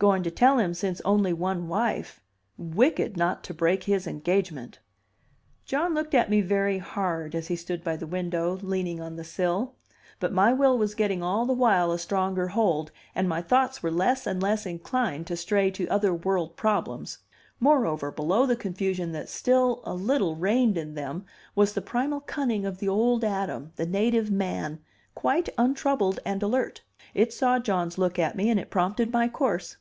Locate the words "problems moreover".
16.56-18.10